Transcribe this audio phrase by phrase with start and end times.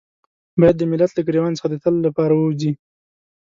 [0.59, 2.71] بايد د ملت له ګرېوان څخه د تل لپاره ووځي.